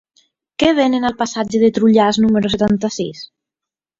Què 0.61 0.69
venen 0.77 1.03
al 1.09 1.15
passatge 1.19 1.59
de 1.65 1.69
Trullàs 1.77 2.19
número 2.25 2.53
setanta-sis? 2.53 3.21